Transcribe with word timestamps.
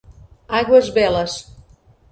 Águas 0.59 0.89
Belas 0.89 1.53